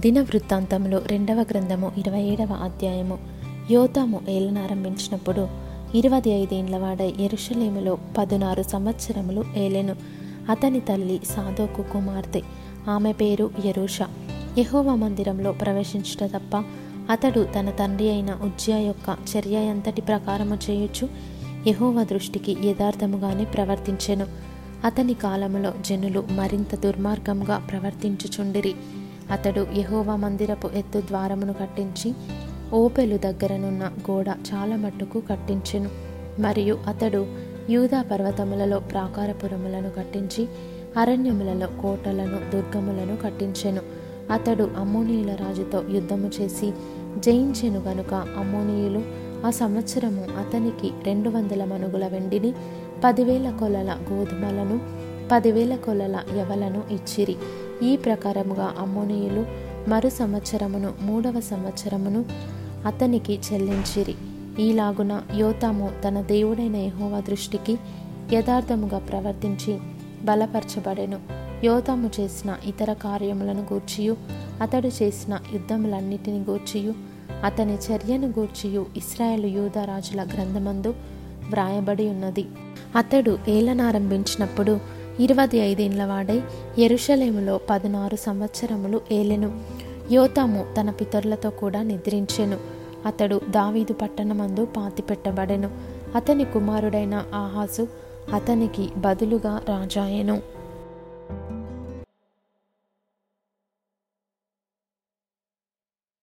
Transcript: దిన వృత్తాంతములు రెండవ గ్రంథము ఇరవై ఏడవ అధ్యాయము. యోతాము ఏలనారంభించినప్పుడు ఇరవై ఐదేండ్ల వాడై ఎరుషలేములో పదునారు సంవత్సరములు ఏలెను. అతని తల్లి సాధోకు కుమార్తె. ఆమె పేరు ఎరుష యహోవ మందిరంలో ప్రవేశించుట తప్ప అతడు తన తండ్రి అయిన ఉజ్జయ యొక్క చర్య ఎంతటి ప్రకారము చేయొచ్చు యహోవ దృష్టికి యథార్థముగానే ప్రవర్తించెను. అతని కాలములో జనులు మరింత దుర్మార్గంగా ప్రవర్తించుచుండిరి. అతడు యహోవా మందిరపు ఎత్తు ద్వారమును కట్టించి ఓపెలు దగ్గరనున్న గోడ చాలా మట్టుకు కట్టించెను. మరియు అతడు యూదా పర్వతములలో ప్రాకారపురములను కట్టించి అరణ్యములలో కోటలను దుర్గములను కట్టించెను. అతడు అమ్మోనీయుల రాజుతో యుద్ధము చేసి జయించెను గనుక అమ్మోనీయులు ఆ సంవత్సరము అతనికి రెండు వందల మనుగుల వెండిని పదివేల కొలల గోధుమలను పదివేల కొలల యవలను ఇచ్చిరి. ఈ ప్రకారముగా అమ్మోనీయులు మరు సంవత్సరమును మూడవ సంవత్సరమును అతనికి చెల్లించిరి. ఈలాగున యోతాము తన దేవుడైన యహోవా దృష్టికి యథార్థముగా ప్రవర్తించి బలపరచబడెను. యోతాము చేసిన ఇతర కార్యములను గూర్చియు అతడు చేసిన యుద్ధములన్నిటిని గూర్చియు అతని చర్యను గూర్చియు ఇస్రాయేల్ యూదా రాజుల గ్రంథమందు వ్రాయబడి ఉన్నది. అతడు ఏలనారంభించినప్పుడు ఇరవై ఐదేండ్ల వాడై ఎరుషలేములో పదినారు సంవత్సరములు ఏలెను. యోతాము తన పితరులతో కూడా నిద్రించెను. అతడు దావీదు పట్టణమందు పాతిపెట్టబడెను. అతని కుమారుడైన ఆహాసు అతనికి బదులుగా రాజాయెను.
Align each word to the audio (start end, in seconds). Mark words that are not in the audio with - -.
దిన 0.00 0.20
వృత్తాంతములు 0.20 1.02
రెండవ 1.06 1.46
గ్రంథము 1.50 1.92
ఇరవై 1.98 2.22
ఏడవ 2.22 2.52
అధ్యాయము. 2.52 3.18
యోతాము 3.70 4.20
ఏలనారంభించినప్పుడు 4.28 5.48
ఇరవై 5.94 6.30
ఐదేండ్ల 6.30 6.76
వాడై 6.76 7.14
ఎరుషలేములో 7.20 7.98
పదునారు 8.18 8.62
సంవత్సరములు 8.62 9.44
ఏలెను. 9.56 9.96
అతని 10.50 10.80
తల్లి 10.80 11.20
సాధోకు 11.24 11.82
కుమార్తె. 11.82 12.42
ఆమె 12.90 13.12
పేరు 13.12 13.50
ఎరుష 13.64 13.98
యహోవ 14.58 14.94
మందిరంలో 14.94 15.52
ప్రవేశించుట 15.52 16.30
తప్ప 16.30 16.64
అతడు 17.10 17.46
తన 17.58 17.70
తండ్రి 17.70 18.10
అయిన 18.10 18.36
ఉజ్జయ 18.42 18.82
యొక్క 18.82 19.36
చర్య 19.36 19.56
ఎంతటి 19.58 20.00
ప్రకారము 20.00 20.58
చేయొచ్చు 20.70 21.08
యహోవ 21.66 22.04
దృష్టికి 22.04 22.56
యథార్థముగానే 22.64 23.44
ప్రవర్తించెను. 23.44 24.26
అతని 24.84 25.14
కాలములో 25.14 25.72
జనులు 25.80 26.24
మరింత 26.30 26.74
దుర్మార్గంగా 26.74 27.66
ప్రవర్తించుచుండిరి. 27.70 28.74
అతడు 29.30 29.66
యహోవా 29.76 30.16
మందిరపు 30.16 30.70
ఎత్తు 30.74 31.00
ద్వారమును 31.00 31.52
కట్టించి 31.52 32.14
ఓపెలు 32.72 33.16
దగ్గరనున్న 33.16 33.90
గోడ 34.10 34.28
చాలా 34.28 34.76
మట్టుకు 34.76 35.20
కట్టించెను. 35.20 35.90
మరియు 36.40 36.78
అతడు 36.86 37.26
యూదా 37.70 38.02
పర్వతములలో 38.02 38.78
ప్రాకారపురములను 38.78 39.90
కట్టించి 39.90 40.48
అరణ్యములలో 40.96 41.66
కోటలను 41.66 42.50
దుర్గములను 42.50 43.16
కట్టించెను. 43.16 43.80
అతడు 44.32 44.70
అమ్మోనీయుల 44.78 45.34
రాజుతో 45.34 45.84
యుద్ధము 45.90 46.30
చేసి 46.40 46.72
జయించెను 47.18 47.80
గనుక 47.80 48.14
అమ్మోనీయులు 48.14 49.02
ఆ 49.46 49.50
సంవత్సరము 49.50 50.24
అతనికి 50.38 50.90
రెండు 51.04 51.28
వందల 51.28 51.64
మనుగుల 51.64 52.06
వెండిని 52.06 52.52
పదివేల 53.04 53.50
కొలల 53.60 53.96
గోధుమలను 54.12 54.80
పదివేల 55.30 55.76
కొలల 55.76 56.22
యవలను 56.36 56.82
ఇచ్చిరి. 56.90 57.36
ఈ 57.82 57.96
ప్రకారముగా 57.96 58.74
అమ్మోనీయులు 58.78 59.46
మరు 59.90 60.08
సంవత్సరమును 60.08 60.92
మూడవ 61.02 61.40
సంవత్సరమును 61.40 62.24
అతనికి 62.86 63.38
చెల్లించిరి. 63.52 64.14
ఈలాగున 64.58 65.22
యోతాము 65.36 65.90
తన 66.04 66.20
దేవుడైన 66.20 66.76
యహోవా 66.76 67.20
దృష్టికి 67.20 67.78
యథార్థముగా 68.32 68.98
ప్రవర్తించి 68.98 69.78
బలపరచబడెను. 70.22 71.18
యోతాము 71.64 72.10
చేసిన 72.20 72.56
ఇతర 72.66 72.92
కార్యములను 72.92 73.60
గూర్చియు 73.60 74.16
అతడు 74.60 74.88
చేసిన 74.88 75.38
యుద్ధములన్నిటిని 75.52 76.38
గూర్చియు 76.38 76.94
అతని 77.44 77.74
చర్యను 77.74 78.26
గూర్చియు 78.26 78.86
ఇస్రాయేల్ 78.96 79.44
యూదా 79.44 79.84
రాజుల 79.84 80.22
గ్రంథమందు 80.22 80.94
వ్రాయబడి 81.50 82.08
ఉన్నది. 82.08 82.46
అతడు 82.96 83.38
ఏలనారంభించినప్పుడు 83.48 84.99
ఇరవై 85.20 85.58
ఐదేండ్ల 85.58 86.04
వాడై 86.04 86.42
ఎరుషలేములో 86.78 87.60
పదినారు 87.70 88.16
సంవత్సరములు 88.16 89.00
ఏలెను. 89.12 89.60
యోతాము 90.12 90.66
తన 90.80 90.90
పితరులతో 90.90 91.50
కూడా 91.50 91.82
నిద్రించెను. 91.82 92.56
అతడు 93.06 93.40
దావీదు 93.50 93.92
పట్టణమందు 93.92 94.64
పాతిపెట్టబడెను. 94.64 95.70
అతని 96.14 96.44
కుమారుడైన 96.44 97.24
ఆహాసు 97.34 97.88
అతనికి 98.32 98.88
బదులుగా 98.96 99.60
రాజాయెను. 99.68 100.42